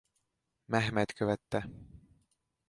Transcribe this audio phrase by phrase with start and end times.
[0.67, 1.69] Mehmed követte.